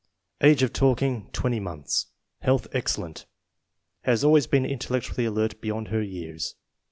Age 0.41 0.63
of 0.63 0.73
talking, 0.73 1.29
20 1.31 1.59
months. 1.59 2.07
Health 2.39 2.65
excellent. 2.71 3.27
Has 4.03 4.23
always 4.23 4.47
been 4.47 4.65
intellectually 4.65 5.25
alert 5.25 5.61
beyond 5.61 5.89
her 5.89 6.01
years. 6.01 6.55